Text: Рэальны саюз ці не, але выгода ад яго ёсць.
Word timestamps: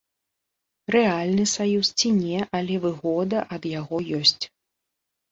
Рэальны 0.93 1.43
саюз 1.55 1.87
ці 1.99 2.07
не, 2.21 2.39
але 2.59 2.75
выгода 2.85 3.37
ад 3.57 3.67
яго 3.73 3.97
ёсць. 4.21 4.43